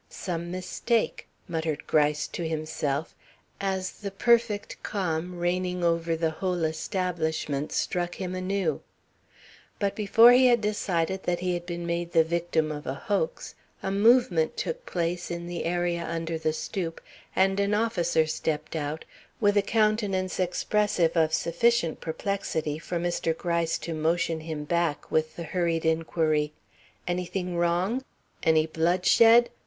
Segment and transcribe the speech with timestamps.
[0.09, 3.13] "Some mistake," muttered Gryce to himself,
[3.59, 8.81] as the perfect calm reigning over the whole establishment struck him anew.
[9.77, 13.53] But before he had decided that he had been made the victim of a hoax,
[13.83, 16.99] a movement took place in the area under the stoop,
[17.35, 19.05] and an officer stepped out,
[19.39, 23.37] with a countenance expressive of sufficient perplexity for Mr.
[23.37, 26.53] Gryce to motion him back with the hurried inquiry:
[27.07, 28.03] "Anything wrong?
[28.41, 29.51] Any blood shed?